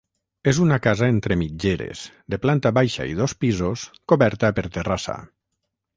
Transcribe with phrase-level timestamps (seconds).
[0.51, 2.01] És una casa entre mitgeres,
[2.35, 5.19] de planta baixa i dos pisos coberta per terrassa.